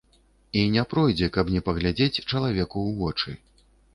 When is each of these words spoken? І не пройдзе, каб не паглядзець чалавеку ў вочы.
І 0.59 0.63
не 0.75 0.83
пройдзе, 0.93 1.27
каб 1.35 1.51
не 1.57 1.61
паглядзець 1.69 2.23
чалавеку 2.31 2.77
ў 2.89 2.91
вочы. 3.03 3.37